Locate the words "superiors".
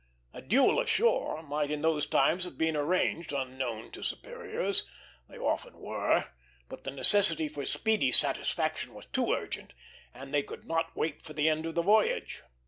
4.01-4.83